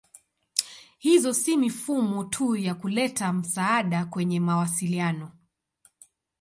Hizo 0.97 1.31
si 1.33 1.57
mifumo 1.57 2.23
tu 2.25 2.55
ya 2.55 2.75
kuleta 2.75 3.33
msaada 3.33 4.05
kwenye 4.05 4.39
mawasiliano. 4.39 5.31